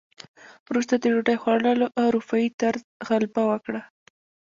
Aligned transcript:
وروسته 0.69 0.93
د 0.97 1.03
ډوډۍ 1.13 1.37
خوړلو 1.41 1.85
اروپايي 2.05 2.49
طرز 2.61 2.81
غلبه 3.07 3.41
وکړه. 3.51 3.81